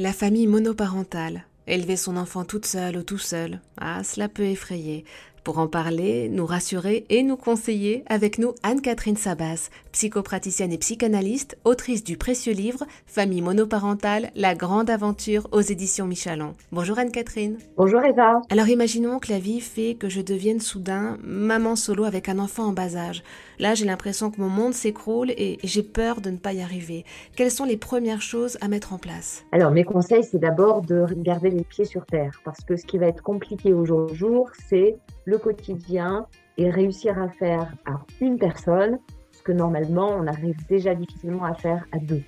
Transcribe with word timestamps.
La 0.00 0.12
famille 0.12 0.46
monoparentale. 0.46 1.42
Élever 1.66 1.96
son 1.96 2.16
enfant 2.16 2.44
toute 2.44 2.66
seule 2.66 2.98
ou 2.98 3.02
tout 3.02 3.18
seul. 3.18 3.60
Ah, 3.80 4.04
cela 4.04 4.28
peut 4.28 4.44
effrayer. 4.44 5.04
Pour 5.48 5.60
en 5.60 5.66
parler, 5.66 6.28
nous 6.28 6.44
rassurer 6.44 7.06
et 7.08 7.22
nous 7.22 7.38
conseiller, 7.38 8.04
avec 8.10 8.38
nous 8.38 8.52
Anne-Catherine 8.62 9.16
Sabas, 9.16 9.70
psychopraticienne 9.92 10.72
et 10.72 10.76
psychanalyste, 10.76 11.56
autrice 11.64 12.04
du 12.04 12.18
précieux 12.18 12.52
livre 12.52 12.84
Famille 13.06 13.40
monoparentale, 13.40 14.30
la 14.34 14.54
grande 14.54 14.90
aventure 14.90 15.48
aux 15.50 15.62
éditions 15.62 16.04
Michalon. 16.04 16.54
Bonjour 16.70 16.98
Anne-Catherine. 16.98 17.56
Bonjour 17.78 18.04
Eva. 18.04 18.42
Alors 18.50 18.68
imaginons 18.68 19.20
que 19.20 19.32
la 19.32 19.38
vie 19.38 19.62
fait 19.62 19.94
que 19.94 20.10
je 20.10 20.20
devienne 20.20 20.60
soudain 20.60 21.16
maman 21.24 21.76
solo 21.76 22.04
avec 22.04 22.28
un 22.28 22.40
enfant 22.40 22.64
en 22.64 22.72
bas 22.72 22.96
âge. 22.96 23.22
Là, 23.58 23.74
j'ai 23.74 23.86
l'impression 23.86 24.30
que 24.30 24.42
mon 24.42 24.50
monde 24.50 24.74
s'écroule 24.74 25.30
et 25.30 25.56
j'ai 25.64 25.82
peur 25.82 26.20
de 26.20 26.28
ne 26.28 26.36
pas 26.36 26.52
y 26.52 26.60
arriver. 26.60 27.06
Quelles 27.36 27.50
sont 27.50 27.64
les 27.64 27.78
premières 27.78 28.20
choses 28.20 28.58
à 28.60 28.68
mettre 28.68 28.92
en 28.92 28.98
place? 28.98 29.46
Alors 29.52 29.70
mes 29.70 29.84
conseils, 29.84 30.24
c'est 30.24 30.38
d'abord 30.38 30.82
de 30.82 31.06
garder 31.16 31.48
les 31.48 31.64
pieds 31.64 31.86
sur 31.86 32.04
terre 32.04 32.38
parce 32.44 32.60
que 32.60 32.76
ce 32.76 32.84
qui 32.84 32.98
va 32.98 33.06
être 33.06 33.22
compliqué 33.22 33.72
au 33.72 33.86
jour 33.86 34.00
le 34.00 34.14
jour, 34.14 34.50
c'est 34.68 34.98
le 35.28 35.36
quotidien 35.36 36.26
et 36.56 36.70
réussir 36.70 37.20
à 37.20 37.28
faire 37.28 37.74
à 37.84 38.00
une 38.22 38.38
personne 38.38 38.98
ce 39.30 39.42
que 39.42 39.52
normalement 39.52 40.08
on 40.08 40.26
arrive 40.26 40.56
déjà 40.68 40.94
difficilement 40.94 41.44
à 41.44 41.52
faire 41.54 41.84
à 41.92 41.98
deux. 41.98 42.22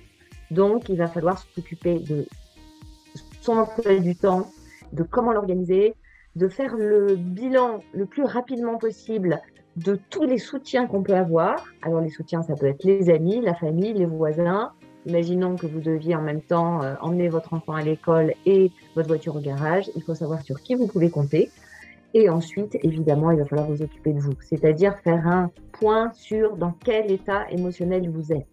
Donc 0.51 0.87
il 0.87 0.97
va 0.97 1.07
falloir 1.07 1.39
s'occuper 1.39 1.97
de 1.97 2.27
son 3.41 3.53
emploi 3.57 3.97
du 3.97 4.15
temps, 4.15 4.51
de 4.93 5.01
comment 5.01 5.31
l'organiser, 5.31 5.95
de 6.35 6.47
faire 6.47 6.75
le 6.75 7.15
bilan 7.15 7.79
le 7.91 8.05
plus 8.05 8.23
rapidement 8.23 8.77
possible 8.77 9.41
de 9.77 9.99
tous 10.11 10.25
les 10.25 10.37
soutiens 10.37 10.85
qu'on 10.85 11.01
peut 11.01 11.15
avoir. 11.15 11.65
Alors 11.81 12.01
les 12.01 12.11
soutiens, 12.11 12.43
ça 12.43 12.55
peut 12.55 12.67
être 12.67 12.83
les 12.83 13.09
amis, 13.09 13.41
la 13.41 13.55
famille, 13.55 13.93
les 13.93 14.05
voisins. 14.05 14.73
Imaginons 15.07 15.55
que 15.55 15.65
vous 15.65 15.79
deviez 15.79 16.15
en 16.15 16.21
même 16.21 16.41
temps 16.43 16.83
euh, 16.83 16.93
emmener 17.01 17.29
votre 17.29 17.55
enfant 17.55 17.73
à 17.73 17.81
l'école 17.81 18.35
et 18.45 18.71
votre 18.95 19.07
voiture 19.07 19.35
au 19.35 19.39
garage. 19.39 19.89
Il 19.95 20.03
faut 20.03 20.13
savoir 20.13 20.43
sur 20.43 20.61
qui 20.61 20.75
vous 20.75 20.85
pouvez 20.85 21.09
compter. 21.09 21.49
Et 22.13 22.29
ensuite, 22.29 22.77
évidemment, 22.83 23.31
il 23.31 23.39
va 23.39 23.45
falloir 23.45 23.67
vous 23.67 23.81
occuper 23.81 24.13
de 24.13 24.19
vous, 24.19 24.33
c'est-à-dire 24.41 24.97
faire 25.03 25.25
un 25.27 25.49
point 25.71 26.11
sur 26.13 26.57
dans 26.57 26.73
quel 26.83 27.09
état 27.09 27.49
émotionnel 27.49 28.09
vous 28.09 28.33
êtes. 28.33 28.47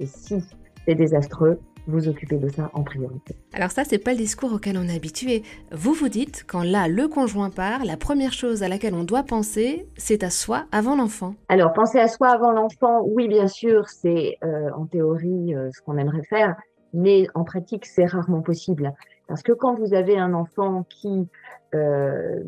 Et 0.00 0.06
si 0.06 0.42
c'est 0.86 0.94
désastreux, 0.94 1.58
vous 1.86 2.08
occupez 2.08 2.36
de 2.36 2.48
ça 2.48 2.70
en 2.74 2.82
priorité. 2.82 3.36
Alors 3.52 3.70
ça, 3.70 3.84
c'est 3.84 3.98
pas 3.98 4.12
le 4.12 4.18
discours 4.18 4.52
auquel 4.52 4.76
on 4.76 4.88
est 4.88 4.96
habitué. 4.96 5.42
Vous 5.72 5.92
vous 5.92 6.08
dites, 6.08 6.44
quand 6.46 6.62
là, 6.62 6.88
le 6.88 7.08
conjoint 7.08 7.50
part, 7.50 7.84
la 7.84 7.96
première 7.96 8.32
chose 8.32 8.62
à 8.62 8.68
laquelle 8.68 8.94
on 8.94 9.04
doit 9.04 9.22
penser, 9.22 9.86
c'est 9.96 10.24
à 10.24 10.30
soi 10.30 10.64
avant 10.72 10.96
l'enfant. 10.96 11.34
Alors, 11.48 11.72
penser 11.72 11.98
à 11.98 12.08
soi 12.08 12.28
avant 12.28 12.50
l'enfant, 12.50 13.02
oui, 13.04 13.28
bien 13.28 13.46
sûr, 13.46 13.88
c'est 13.88 14.36
euh, 14.44 14.70
en 14.76 14.86
théorie 14.86 15.54
euh, 15.54 15.70
ce 15.72 15.80
qu'on 15.80 15.96
aimerait 15.96 16.24
faire, 16.24 16.56
mais 16.92 17.26
en 17.34 17.44
pratique, 17.44 17.86
c'est 17.86 18.06
rarement 18.06 18.42
possible. 18.42 18.92
Parce 19.28 19.42
que 19.42 19.52
quand 19.52 19.74
vous 19.74 19.92
avez 19.92 20.18
un 20.18 20.34
enfant 20.34 20.84
qui 20.88 21.28
euh, 21.74 22.40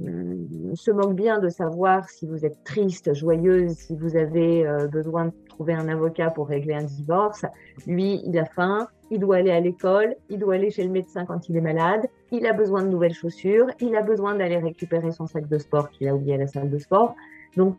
se 0.75 0.91
moque 0.91 1.15
bien 1.15 1.41
de 1.41 1.49
savoir 1.49 2.09
si 2.09 2.27
vous 2.27 2.45
êtes 2.45 2.63
triste, 2.65 3.15
joyeuse, 3.15 3.73
si 3.73 3.97
vous 3.97 4.17
avez 4.17 4.67
euh, 4.67 4.87
besoin 4.87 5.27
de 5.27 5.33
trouver 5.49 5.75
un 5.75 5.89
avocat 5.89 6.31
pour 6.31 6.49
régler 6.49 6.75
un 6.75 6.85
divorce. 6.85 7.45
Lui, 7.87 8.23
il 8.25 8.39
a 8.39 8.45
faim, 8.45 8.87
il 9.11 9.19
doit 9.19 9.37
aller 9.37 9.51
à 9.51 9.61
l'école, 9.61 10.15
il 10.31 10.39
doit 10.39 10.55
aller 10.55 10.71
chez 10.71 10.85
le 10.85 10.91
médecin 10.91 11.25
quand 11.25 11.49
il 11.49 11.57
est 11.57 11.61
malade, 11.61 12.07
il 12.31 12.47
a 12.47 12.53
besoin 12.53 12.83
de 12.85 12.89
nouvelles 12.89 13.15
chaussures, 13.15 13.67
il 13.81 13.97
a 13.97 14.03
besoin 14.03 14.37
d'aller 14.37 14.59
récupérer 14.59 15.11
son 15.11 15.27
sac 15.27 15.49
de 15.49 15.59
sport 15.59 15.91
qu'il 15.91 16.07
a 16.09 16.15
oublié 16.15 16.35
à 16.35 16.39
la 16.39 16.47
salle 16.47 16.71
de 16.71 16.79
sport. 16.79 17.17
Donc 17.57 17.77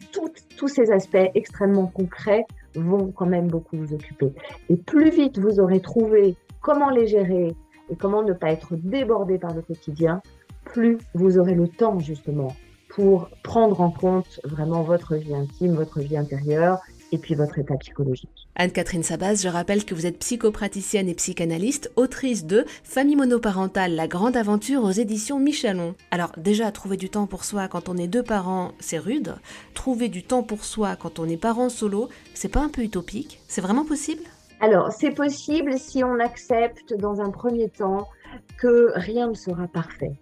tous 0.58 0.68
ces 0.68 0.92
aspects 0.92 1.30
extrêmement 1.36 1.88
concrets 1.88 2.46
vont 2.76 3.12
quand 3.12 3.28
même 3.28 3.48
beaucoup 3.48 3.78
vous 3.78 3.94
occuper. 3.94 4.34
Et 4.70 4.76
plus 4.76 5.10
vite 5.10 5.40
vous 5.40 5.60
aurez 5.60 5.80
trouvé 5.80 6.36
comment 6.62 6.90
les 6.90 7.08
gérer 7.08 7.56
et 7.90 7.96
comment 7.96 8.24
ne 8.24 8.34
pas 8.34 8.52
être 8.52 8.76
débordé 8.76 9.38
par 9.38 9.54
le 9.54 9.62
quotidien, 9.62 10.22
plus 10.66 10.98
vous 11.14 11.38
aurez 11.38 11.56
le 11.56 11.68
temps 11.68 12.00
justement 12.00 12.56
pour 12.90 13.30
prendre 13.44 13.82
en 13.82 13.92
compte 13.92 14.40
vraiment 14.44 14.82
votre 14.82 15.16
vie 15.16 15.36
intime, 15.36 15.74
votre 15.76 16.00
vie 16.00 16.18
intérieure 16.18 16.80
et 17.12 17.18
puis 17.18 17.36
votre 17.36 17.58
état 17.58 17.76
psychologique. 17.78 18.48
Anne-Catherine 18.56 19.04
Sabas, 19.04 19.36
je 19.36 19.48
rappelle 19.48 19.86
que 19.86 19.96
vous 19.96 20.06
êtes 20.06 20.20
psychopraticienne 20.20 21.08
et 21.08 21.14
psychanalyste, 21.14 21.92
autrice 21.96 22.46
de 22.46 22.66
Famille 22.84 23.16
monoparentale, 23.16 23.96
la 23.96 24.08
grande 24.08 24.36
aventure 24.36 24.84
aux 24.84 24.92
éditions 24.92 25.40
Michelon. 25.40 25.96
Alors 26.12 26.32
déjà, 26.38 26.72
trouver 26.72 26.98
du 26.98 27.10
temps 27.10 27.26
pour 27.26 27.46
soi 27.46 27.68
quand 27.68 27.90
on 27.90 27.98
est 27.98 28.08
deux 28.08 28.24
parents, 28.24 28.74
c'est 28.80 29.00
rude. 29.00 29.36
Trouver 29.74 30.10
du 30.10 30.24
temps 30.24 30.44
pour 30.44 30.66
soi 30.66 30.96
quand 30.98 31.20
on 31.20 31.30
est 31.30 31.38
parent 31.38 31.70
solo, 31.70 32.10
c'est 32.34 32.50
pas 32.50 32.62
un 32.62 32.70
peu 32.70 32.82
utopique? 32.82 33.40
C'est 33.48 33.62
vraiment 33.62 33.86
possible? 33.86 34.24
Alors, 34.62 34.92
c'est 34.92 35.12
possible 35.12 35.78
si 35.78 36.04
on 36.04 36.20
accepte 36.20 36.94
dans 36.94 37.22
un 37.22 37.32
premier 37.32 37.70
temps 37.70 38.10
que 38.58 38.92
rien 38.96 39.30
ne 39.30 39.34
sera 39.34 39.68
parfait. 39.68 40.14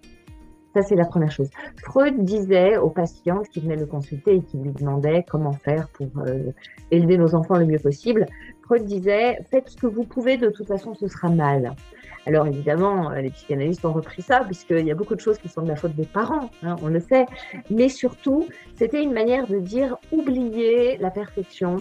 Ça, 0.75 0.83
c'est 0.83 0.95
la 0.95 1.05
première 1.05 1.31
chose. 1.31 1.49
Freud 1.77 2.23
disait 2.23 2.77
aux 2.77 2.91
patientes 2.91 3.49
qui 3.49 3.61
venaient 3.61 3.77
le 3.77 3.87
consulter 3.87 4.35
et 4.35 4.41
qui 4.43 4.57
lui 4.57 4.71
demandaient 4.71 5.25
comment 5.27 5.53
faire 5.53 5.89
pour 5.89 6.07
euh, 6.19 6.51
élever 6.91 7.17
nos 7.17 7.33
enfants 7.33 7.57
le 7.57 7.65
mieux 7.65 7.79
possible. 7.79 8.27
Freud 8.61 8.85
disait, 8.85 9.39
faites 9.49 9.69
ce 9.69 9.77
que 9.77 9.87
vous 9.87 10.03
pouvez, 10.03 10.37
de 10.37 10.49
toute 10.49 10.67
façon, 10.67 10.93
ce 10.93 11.07
sera 11.07 11.29
mal. 11.29 11.75
Alors 12.27 12.45
évidemment, 12.45 13.09
euh, 13.09 13.21
les 13.21 13.31
psychanalystes 13.31 13.85
ont 13.85 13.93
repris 13.93 14.21
ça, 14.21 14.41
puisqu'il 14.41 14.85
y 14.85 14.91
a 14.91 14.95
beaucoup 14.95 15.15
de 15.15 15.21
choses 15.21 15.39
qui 15.39 15.49
sont 15.49 15.63
de 15.63 15.69
la 15.69 15.77
faute 15.77 15.95
des 15.95 16.05
parents, 16.05 16.51
hein, 16.61 16.75
on 16.83 16.89
le 16.89 16.99
sait. 16.99 17.25
Mais 17.71 17.89
surtout, 17.89 18.45
c'était 18.75 19.01
une 19.01 19.13
manière 19.13 19.47
de 19.47 19.59
dire, 19.59 19.97
oubliez 20.11 20.97
la 20.97 21.09
perfection, 21.09 21.77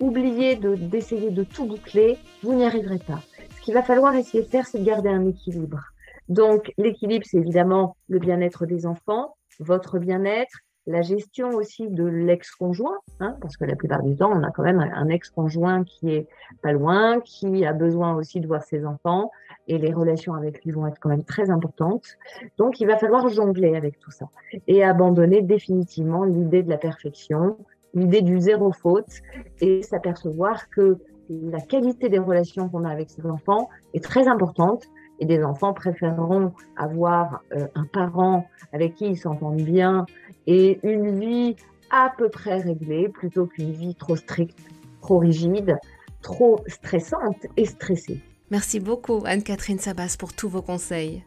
oubliez 0.00 0.56
d'essayer 0.56 1.30
de 1.30 1.44
tout 1.44 1.66
boucler, 1.66 2.18
vous 2.42 2.54
n'y 2.54 2.64
arriverez 2.64 2.98
pas. 2.98 3.20
Ce 3.56 3.60
qu'il 3.62 3.74
va 3.74 3.82
falloir 3.82 4.14
essayer 4.14 4.42
de 4.42 4.48
faire, 4.48 4.66
c'est 4.66 4.78
de 4.78 4.84
garder 4.84 5.10
un 5.10 5.26
équilibre. 5.26 5.80
Donc, 6.28 6.72
l'équilibre, 6.78 7.26
c'est 7.28 7.38
évidemment 7.38 7.96
le 8.08 8.18
bien-être 8.18 8.64
des 8.64 8.86
enfants, 8.86 9.36
votre 9.58 9.98
bien-être, 9.98 10.58
la 10.86 11.02
gestion 11.02 11.50
aussi 11.50 11.88
de 11.88 12.04
l'ex-conjoint, 12.04 12.98
hein, 13.20 13.36
parce 13.40 13.56
que 13.56 13.64
la 13.64 13.76
plupart 13.76 14.02
du 14.02 14.16
temps, 14.16 14.32
on 14.32 14.42
a 14.42 14.50
quand 14.50 14.62
même 14.62 14.80
un 14.80 15.08
ex-conjoint 15.08 15.84
qui 15.84 16.10
est 16.10 16.26
pas 16.62 16.72
loin, 16.72 17.20
qui 17.20 17.64
a 17.64 17.72
besoin 17.72 18.14
aussi 18.14 18.40
de 18.40 18.46
voir 18.46 18.62
ses 18.62 18.86
enfants, 18.86 19.30
et 19.68 19.78
les 19.78 19.92
relations 19.92 20.34
avec 20.34 20.64
lui 20.64 20.72
vont 20.72 20.86
être 20.86 20.98
quand 20.98 21.10
même 21.10 21.24
très 21.24 21.50
importantes. 21.50 22.16
Donc, 22.58 22.80
il 22.80 22.86
va 22.86 22.96
falloir 22.96 23.28
jongler 23.28 23.76
avec 23.76 23.98
tout 23.98 24.10
ça 24.10 24.26
et 24.66 24.82
abandonner 24.82 25.42
définitivement 25.42 26.24
l'idée 26.24 26.62
de 26.62 26.70
la 26.70 26.78
perfection, 26.78 27.56
l'idée 27.94 28.22
du 28.22 28.40
zéro 28.40 28.72
faute, 28.72 29.20
et 29.60 29.82
s'apercevoir 29.82 30.68
que 30.70 30.98
la 31.30 31.60
qualité 31.60 32.08
des 32.08 32.18
relations 32.18 32.68
qu'on 32.68 32.84
a 32.84 32.90
avec 32.90 33.10
ses 33.10 33.24
enfants 33.26 33.68
est 33.94 34.02
très 34.02 34.26
importante 34.26 34.84
et 35.20 35.26
des 35.26 35.44
enfants 35.44 35.72
préféreront 35.72 36.52
avoir 36.76 37.42
euh, 37.54 37.66
un 37.74 37.84
parent 37.84 38.46
avec 38.72 38.94
qui 38.96 39.06
ils 39.06 39.18
s'entendent 39.18 39.62
bien 39.62 40.06
et 40.46 40.80
une 40.82 41.20
vie 41.20 41.56
à 41.90 42.12
peu 42.16 42.28
près 42.28 42.56
réglée 42.58 43.08
plutôt 43.08 43.46
qu'une 43.46 43.72
vie 43.72 43.94
trop 43.94 44.16
stricte, 44.16 44.58
trop 45.02 45.18
rigide, 45.18 45.78
trop 46.22 46.60
stressante 46.66 47.46
et 47.56 47.66
stressée. 47.66 48.20
Merci 48.50 48.80
beaucoup 48.80 49.22
Anne-Catherine 49.24 49.78
Sabas 49.78 50.16
pour 50.18 50.32
tous 50.32 50.48
vos 50.48 50.62
conseils. 50.62 51.22